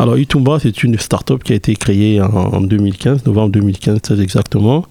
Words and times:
Alors 0.00 0.18
Itumba, 0.18 0.58
c'est 0.60 0.82
une 0.82 0.98
start-up 0.98 1.44
qui 1.44 1.52
a 1.52 1.56
été 1.56 1.76
créée 1.76 2.20
en 2.20 2.60
2015, 2.60 3.26
novembre 3.26 3.52
2015 3.52 4.00
très 4.00 4.20
exactement, 4.20 4.86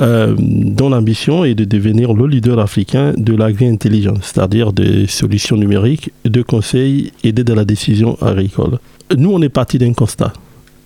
euh, 0.00 0.34
dont 0.38 0.88
l'ambition 0.88 1.44
est 1.44 1.54
de 1.54 1.64
devenir 1.64 2.14
le 2.14 2.26
leader 2.26 2.58
africain 2.58 3.12
de 3.18 3.34
l'agri-intelligence, 3.34 4.32
c'est-à-dire 4.32 4.72
des 4.72 5.06
solutions 5.06 5.56
numériques, 5.56 6.12
de 6.24 6.40
conseils 6.40 7.12
et 7.24 7.32
d'aide 7.32 7.50
à 7.50 7.54
la 7.56 7.66
décision 7.66 8.16
agricole. 8.22 8.78
Nous, 9.14 9.30
on 9.30 9.42
est 9.42 9.50
parti 9.50 9.78
d'un 9.78 9.92
constat. 9.92 10.32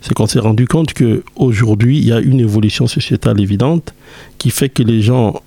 C'est 0.00 0.12
qu'on 0.12 0.26
s'est 0.26 0.40
rendu 0.40 0.66
compte 0.66 0.92
qu'aujourd'hui, 0.92 1.98
il 1.98 2.04
y 2.04 2.12
a 2.12 2.18
une 2.18 2.40
évolution 2.40 2.88
sociétale 2.88 3.40
évidente 3.40 3.94
qui 4.38 4.50
fait 4.50 4.70
que 4.70 4.82
les 4.82 5.02
gens 5.02 5.40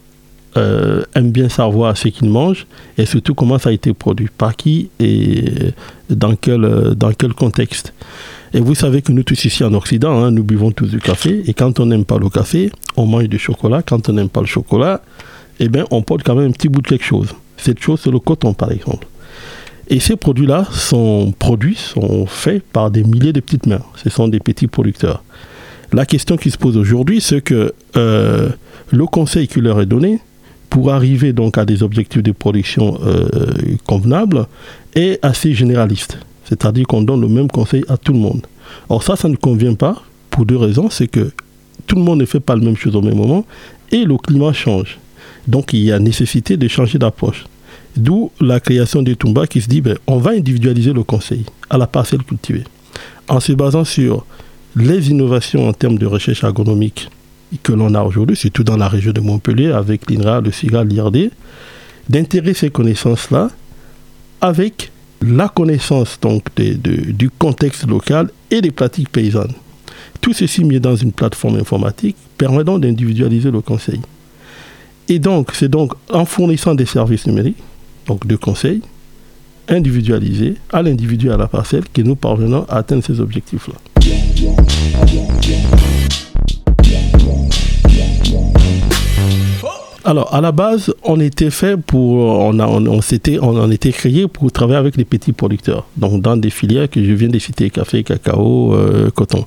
euh, 0.58 1.04
aiment 1.16 1.32
bien 1.32 1.50
savoir 1.50 1.98
ce 1.98 2.08
qu'ils 2.08 2.30
mangent 2.30 2.66
et 2.98 3.06
surtout 3.06 3.34
comment 3.34 3.58
ça 3.58 3.70
a 3.70 3.72
été 3.74 3.94
produit, 3.94 4.30
par 4.38 4.56
qui 4.56 4.90
et 5.00 5.74
dans 6.10 6.36
quel, 6.36 6.62
dans 6.96 7.12
quel 7.12 7.34
contexte. 7.34 7.94
Et 8.54 8.62
vous 8.62 8.76
savez 8.76 9.02
que 9.02 9.12
nous 9.12 9.24
tous 9.24 9.44
ici 9.44 9.64
en 9.64 9.74
Occident, 9.74 10.24
hein, 10.24 10.32
nous 10.32 10.44
buvons 10.44 10.72
tous 10.72 10.88
du 10.88 11.00
café 11.00 11.44
et 11.46 11.54
quand 11.54 11.80
on 11.80 11.88
n'aime 11.88 12.06
pas 12.06 12.18
le 12.18 12.30
café, 12.30 12.72
on 12.96 13.06
mange 13.06 13.28
du 13.28 13.38
chocolat. 13.38 13.82
Quand 13.82 14.08
on 14.08 14.14
n'aime 14.14 14.30
pas 14.30 14.40
le 14.40 14.48
chocolat, 14.48 15.02
eh 15.60 15.68
bien, 15.68 15.86
on 15.92 16.02
porte 16.02 16.24
quand 16.24 16.36
même 16.36 16.50
un 16.50 16.52
petit 16.52 16.70
bout 16.70 16.82
de 16.82 16.88
quelque 16.88 17.06
chose. 17.06 17.36
Cette 17.58 17.82
chose, 17.82 18.00
c'est 18.04 18.12
le 18.12 18.20
coton 18.20 18.54
par 18.54 18.72
exemple. 18.72 19.08
Et 19.88 20.00
ces 20.00 20.16
produits-là 20.16 20.68
sont 20.72 21.34
produits, 21.38 21.76
sont 21.76 22.26
faits 22.26 22.64
par 22.64 22.92
des 22.92 23.04
milliers 23.04 23.34
de 23.34 23.40
petites 23.40 23.68
mains. 23.68 23.82
Ce 23.96 24.10
sont 24.10 24.28
des 24.28 24.40
petits 24.40 24.68
producteurs. 24.68 25.24
La 25.94 26.06
question 26.06 26.38
qui 26.38 26.50
se 26.50 26.58
pose 26.58 26.78
aujourd'hui, 26.78 27.22
c'est 27.22 27.42
que 27.42 27.74
euh, 27.96 28.50
le 28.92 29.06
conseil 29.06 29.48
qui 29.48 29.62
leur 29.62 29.80
est 29.82 29.86
donné, 29.86 30.20
pour 30.76 30.92
arriver 30.92 31.32
donc 31.32 31.58
à 31.58 31.64
des 31.64 31.84
objectifs 31.84 32.22
de 32.22 32.34
production 32.34 33.00
euh, 33.06 33.24
convenables 33.86 34.46
est 34.94 35.24
assez 35.24 35.54
généraliste. 35.54 36.18
C'est-à-dire 36.44 36.86
qu'on 36.86 37.02
donne 37.02 37.22
le 37.22 37.30
même 37.30 37.48
conseil 37.48 37.86
à 37.88 37.96
tout 37.96 38.12
le 38.12 38.20
monde. 38.20 38.46
Or 38.90 39.02
ça, 39.02 39.16
ça 39.16 39.30
ne 39.30 39.38
convient 39.38 39.76
pas 39.76 40.04
pour 40.30 40.46
deux 40.46 40.58
raisons. 40.58 40.90
C'est 40.90 41.08
que 41.08 41.32
tout 41.88 41.96
le 41.96 42.02
monde 42.02 42.20
ne 42.20 42.26
fait 42.26 42.42
pas 42.42 42.58
la 42.58 42.62
même 42.62 42.76
chose 42.76 42.94
au 42.94 43.02
même 43.02 43.16
moment 43.16 43.46
et 43.90 44.04
le 44.04 44.18
climat 44.18 44.52
change. 44.52 45.00
Donc 45.48 45.72
il 45.72 45.80
y 45.80 45.94
a 45.94 46.00
nécessité 46.00 46.58
de 46.58 46.68
changer 46.68 47.00
d'approche. 47.00 47.46
D'où 47.96 48.32
la 48.42 48.60
création 48.60 49.02
des 49.02 49.16
Tumba 49.16 49.48
qui 49.48 49.62
se 49.62 49.70
dit 49.70 49.80
ben, 49.80 49.98
on 50.08 50.18
va 50.18 50.32
individualiser 50.32 50.92
le 50.92 51.04
conseil 51.04 51.46
à 51.70 51.78
la 51.78 51.88
parcelle 51.88 52.24
cultivée 52.24 52.66
en 53.30 53.40
se 53.40 53.54
basant 53.54 53.86
sur 53.86 54.26
les 54.76 55.10
innovations 55.10 55.70
en 55.70 55.72
termes 55.72 55.98
de 55.98 56.06
recherche 56.06 56.44
agronomique 56.44 57.08
que 57.62 57.72
l'on 57.72 57.94
a 57.94 58.04
aujourd'hui, 58.04 58.36
surtout 58.36 58.64
dans 58.64 58.78
la 58.78 58.88
région 58.88 59.12
de 59.12 59.22
Montpellier, 59.22 59.72
avec 59.72 60.10
l'INRA, 60.10 60.42
le 60.42 60.52
CIRA, 60.52 60.84
l'IRD, 60.84 61.32
d'intégrer 62.10 62.54
ces 62.54 62.70
connaissances-là 62.70 63.50
avec 64.42 64.92
la 65.22 65.48
connaissance 65.50 66.20
donc 66.22 66.44
du 66.56 67.30
contexte 67.30 67.88
local 67.88 68.30
et 68.52 68.62
des 68.62 68.72
pratiques 68.72 69.10
paysannes. 69.10 69.54
Tout 70.22 70.34
ceci 70.34 70.64
mis 70.64 70.80
dans 70.80 70.96
une 70.96 71.12
plateforme 71.12 71.58
informatique 71.58 72.16
permet 72.38 72.64
donc 72.64 72.82
d'individualiser 72.82 73.52
le 73.52 73.62
conseil. 73.62 74.02
Et 75.08 75.20
donc, 75.20 75.52
c'est 75.54 75.70
donc 75.70 75.94
en 76.12 76.26
fournissant 76.26 76.74
des 76.74 76.86
services 76.86 77.28
numériques, 77.28 77.62
donc 78.08 78.26
de 78.26 78.36
conseils, 78.36 78.82
individualisés 79.68 80.56
à 80.72 80.82
l'individu 80.82 81.32
à 81.32 81.38
la 81.38 81.48
parcelle 81.48 81.84
que 81.92 82.02
nous 82.02 82.16
parvenons 82.16 82.66
à 82.70 82.78
atteindre 82.78 83.04
ces 83.04 83.20
objectifs-là. 83.20 83.76
Alors, 90.08 90.32
à 90.36 90.40
la 90.40 90.52
base, 90.52 90.94
on 91.02 91.20
était 91.20 91.50
fait 91.50 91.78
pour, 91.78 92.18
on, 92.18 92.60
a, 92.60 93.02
s'était, 93.02 93.40
on 93.42 93.60
en 93.60 93.72
était 93.72 93.92
créé 93.92 94.28
pour 94.28 94.52
travailler 94.52 94.78
avec 94.78 94.98
les 94.98 95.04
petits 95.04 95.34
producteurs. 95.34 95.88
Donc, 95.98 96.22
dans 96.22 96.38
des 96.38 96.52
filières 96.52 96.88
que 96.88 97.04
je 97.04 97.12
viens 97.12 97.28
de 97.28 97.40
citer, 97.40 97.72
café, 97.72 98.04
cacao, 98.04 98.76
euh, 98.76 99.10
coton. 99.10 99.46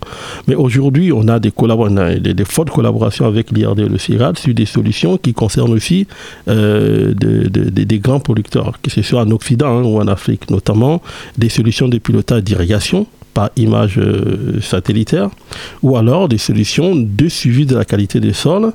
Mais 0.49 0.57
aujourd'hui, 0.57 1.13
on 1.13 1.29
a 1.29 1.39
des, 1.39 1.53
des, 2.21 2.35
des, 2.35 2.45
fortes 2.45 2.71
collaborations 2.71 3.25
avec 3.25 3.53
l'IRD 3.53 3.79
et 3.79 3.89
le 3.89 3.99
CIRAD 3.99 4.37
sur 4.37 4.53
des 4.53 4.67
solutions 4.67 5.17
qui 5.17 5.33
concernent 5.33 5.73
aussi 5.73 6.09
euh, 6.49 7.15
des 7.15 7.99
grands 8.01 8.19
producteurs, 8.19 8.81
que 8.83 8.91
ce 8.91 9.03
soit 9.03 9.23
en 9.23 9.31
Occident 9.31 9.79
hein, 9.79 9.85
ou 9.85 10.01
en 10.01 10.09
Afrique, 10.09 10.51
notamment 10.51 11.01
des 11.37 11.51
solutions 11.51 11.87
de 11.87 11.99
pilotage 11.99 12.43
d'irrigation 12.43 13.07
par 13.39 13.51
image 13.55 13.99
euh, 13.99 14.61
satellitaire, 14.61 15.31
ou 15.85 15.97
alors 15.97 16.29
des 16.29 16.39
solutions 16.39 16.97
de 16.97 17.29
suivi 17.29 17.67
de 17.67 17.77
la 17.77 17.85
qualité 17.85 18.19
des 18.19 18.33
sols 18.33 18.73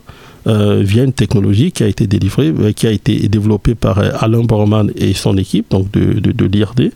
euh, 0.48 0.82
via 0.82 1.04
une 1.04 1.12
technologie 1.12 1.74
qui 1.74 1.84
a 1.84 1.88
été 1.88 2.08
délivrée, 2.08 2.54
euh, 2.58 2.72
qui 2.72 2.88
a 2.88 2.92
été 2.92 3.28
développée 3.28 3.76
par 3.76 4.00
Alain 4.24 4.44
Bormann 4.44 4.90
et 4.96 5.14
son 5.14 5.36
équipe, 5.36 5.66
donc 5.70 5.92
de 5.92 6.46
l'IRD, 6.46 6.94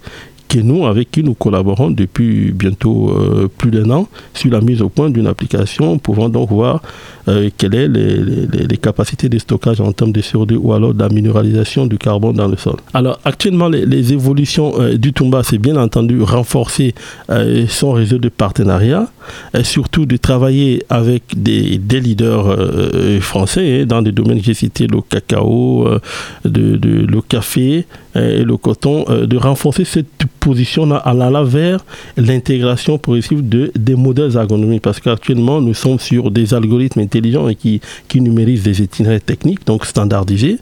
que 0.47 0.59
nous, 0.59 0.85
avec 0.85 1.11
qui 1.11 1.23
nous 1.23 1.33
collaborons 1.33 1.91
depuis 1.91 2.51
bientôt 2.51 3.13
plus 3.57 3.71
d'un 3.71 3.89
an 3.91 4.07
sur 4.33 4.51
la 4.51 4.61
mise 4.61 4.81
au 4.81 4.89
point 4.89 5.09
d'une 5.09 5.27
application 5.27 5.97
pouvant 5.99 6.29
donc 6.29 6.49
voir 6.49 6.81
euh, 7.27 7.49
quelles 7.57 7.87
sont 7.87 8.67
les, 8.69 8.77
capacités 8.77 9.27
de 9.27 9.37
stockage 9.37 9.81
en 9.81 9.91
termes 9.91 10.13
de 10.13 10.21
CO2 10.21 10.55
ou 10.55 10.71
alors 10.71 10.93
de 10.93 10.99
la 10.99 11.09
minéralisation 11.09 11.85
du 11.85 11.97
carbone 11.97 12.35
dans 12.35 12.47
le 12.47 12.55
sol. 12.55 12.77
Alors 12.93 13.19
actuellement, 13.25 13.67
les, 13.67 14.13
évolutions 14.13 14.73
euh, 14.79 14.97
du 14.97 15.11
Tumba, 15.11 15.41
c'est 15.43 15.57
bien 15.57 15.75
entendu 15.75 16.21
renforcer 16.21 16.95
euh, 17.29 17.65
son 17.67 17.91
réseau 17.91 18.17
de 18.17 18.29
partenariat, 18.29 19.07
et 19.53 19.63
surtout 19.65 20.05
de 20.05 20.15
travailler 20.15 20.85
avec 20.89 21.23
des, 21.35 21.79
leaders 21.99 22.55
français 23.19 23.81
hein, 23.81 23.85
dans 23.85 24.01
des 24.01 24.11
domaines 24.13 24.39
que 24.39 24.45
j'ai 24.45 24.53
cités, 24.53 24.87
le 24.87 25.01
cacao, 25.01 25.87
de, 26.45 26.79
le 26.81 27.21
café 27.21 27.85
et 28.17 28.43
le 28.43 28.57
coton, 28.57 29.05
de 29.05 29.37
renforcer 29.37 29.85
cette 29.85 30.25
position-là 30.39 30.97
à 30.97 31.13
la 31.13 31.43
vers 31.43 31.83
l'intégration 32.15 32.97
progressive 32.97 33.47
de, 33.47 33.71
des 33.77 33.95
modèles 33.95 34.37
agronomiques 34.37 34.81
parce 34.81 34.99
qu'actuellement 34.99 35.61
nous 35.61 35.73
sommes 35.73 35.99
sur 35.99 36.31
des 36.31 36.53
algorithmes 36.53 37.01
intelligents 37.01 37.47
et 37.47 37.55
qui, 37.55 37.81
qui 38.07 38.21
numérisent 38.21 38.63
des 38.63 38.81
itinéraires 38.81 39.21
techniques, 39.21 39.65
donc 39.65 39.85
standardisés. 39.85 40.57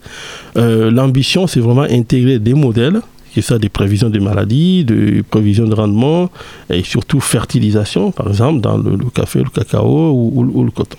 Euh, 0.58 0.92
l'ambition, 0.92 1.48
c'est 1.48 1.60
vraiment 1.60 1.84
intégrer 1.84 2.40
des 2.40 2.54
modèles 2.54 3.02
que 3.34 3.42
ça 3.42 3.60
des 3.60 3.68
prévisions 3.68 4.10
de 4.10 4.18
maladies, 4.20 4.86
de 4.86 5.22
prévisions 5.30 5.68
de 5.68 5.76
rendement 5.76 6.30
et 6.70 6.84
surtout 6.84 7.20
fertilisation, 7.20 8.12
par 8.12 8.30
exemple, 8.30 8.62
dans 8.62 8.78
le, 8.78 8.98
café, 9.14 9.40
le 9.40 9.50
cacao 9.50 10.14
ou 10.14 10.64
le 10.64 10.72
coton. 10.72 10.98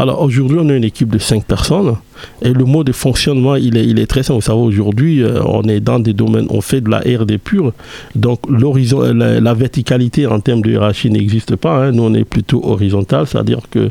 Alors 0.00 0.22
aujourd'hui, 0.22 0.56
on 0.58 0.70
a 0.70 0.74
une 0.74 0.84
équipe 0.84 1.10
de 1.10 1.18
5 1.18 1.44
personnes 1.44 1.94
et 2.40 2.54
le 2.54 2.64
mode 2.64 2.86
de 2.86 2.92
fonctionnement, 2.92 3.56
il 3.56 3.76
est, 3.76 4.06
très 4.06 4.22
simple. 4.22 4.36
Vous 4.36 4.46
savez, 4.46 4.58
aujourd'hui, 4.58 5.22
euh, 5.22 5.42
on 5.44 5.62
est 5.64 5.80
dans 5.80 5.98
des 5.98 6.14
domaines, 6.14 6.46
on 6.48 6.62
fait 6.62 6.80
de 6.80 6.88
la 6.88 7.00
RD 7.00 7.36
pure. 7.36 7.74
Donc 8.14 8.40
la, 8.48 9.52
verticalité 9.52 10.26
en 10.26 10.40
termes 10.40 10.62
de 10.62 10.70
hiérarchie 10.70 11.10
n'existe 11.10 11.54
pas. 11.54 11.84
Hein. 11.84 11.92
Nous, 11.92 12.02
on 12.02 12.14
est 12.14 12.24
plutôt 12.24 12.62
horizontal, 12.64 13.26
c'est-à-dire 13.26 13.60
que 13.70 13.90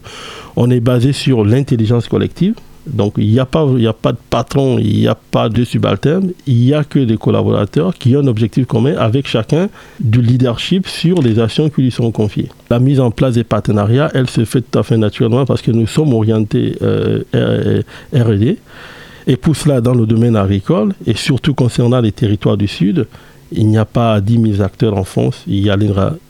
on 0.56 0.72
est 0.72 0.80
basé 0.80 1.14
sur 1.14 1.46
l'intelligence 1.46 2.08
collective. 2.08 2.56
Donc 2.94 3.14
il 3.18 3.30
n'y 3.30 3.40
a, 3.40 3.46
pas, 3.46 3.66
a 3.66 3.94
pas 3.94 4.12
de 4.12 4.18
patron, 4.30 4.78
il 4.80 5.00
n'y 5.00 5.08
a 5.08 5.16
pas 5.16 5.50
de 5.50 5.64
subalterne, 5.64 6.32
il 6.48 6.58
n'y 6.58 6.74
a 6.74 6.84
que 6.84 7.00
des 7.00 7.18
collaborateurs 7.18 7.94
qui 7.96 8.16
ont 8.16 8.20
un 8.20 8.28
objectif 8.28 8.66
commun 8.66 8.96
avec 8.98 9.28
chacun 9.28 9.70
du 10.00 10.22
leadership 10.22 10.88
sur 10.88 11.22
les 11.22 11.40
actions 11.40 11.70
qui 11.70 11.82
lui 11.84 11.92
sont 11.92 12.12
confiées. 12.12 12.50
La 12.70 12.80
mise 12.80 13.00
en 13.00 13.12
place 13.12 13.36
des 13.36 13.44
partenariats, 13.44 14.10
elle 14.14 14.30
se 14.30 14.46
fait 14.46 14.62
tout 14.62 14.80
à 14.80 14.84
fait 14.84 14.98
naturellement 14.98 15.46
parce 15.46 15.62
que 15.62 15.72
nous 15.72 15.88
sommes 15.88 16.14
orientés 16.14 16.76
euh, 16.82 17.24
RD. 18.14 18.58
Et 19.28 19.36
pour 19.36 19.56
cela, 19.56 19.82
dans 19.82 19.94
le 19.94 20.06
domaine 20.06 20.36
agricole, 20.36 20.94
et 21.06 21.14
surtout 21.14 21.54
concernant 21.54 22.02
les 22.02 22.12
territoires 22.12 22.58
du 22.58 22.68
Sud, 22.68 23.06
il 23.52 23.68
n'y 23.68 23.78
a 23.78 23.86
pas 23.86 24.22
10 24.22 24.54
000 24.54 24.62
acteurs 24.62 24.96
en 24.96 25.04
France. 25.04 25.44
Il 25.48 25.60
y 25.60 25.70
a 25.70 25.78